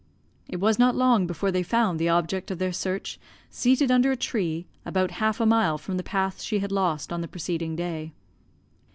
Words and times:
It 0.47 0.59
was 0.59 0.79
not 0.79 0.95
long 0.95 1.27
before 1.27 1.51
they 1.51 1.61
found 1.61 1.99
the 1.99 2.09
object 2.09 2.49
of 2.49 2.57
their 2.57 2.71
search 2.73 3.19
seated 3.51 3.91
under 3.91 4.11
a 4.11 4.17
tree, 4.17 4.65
about 4.83 5.11
half 5.21 5.39
a 5.39 5.45
mile 5.45 5.77
from 5.77 5.97
the 5.97 6.01
path 6.03 6.41
she 6.41 6.57
had 6.57 6.71
lost 6.71 7.13
on 7.13 7.21
the 7.21 7.27
preceding 7.27 7.75
day. 7.75 8.11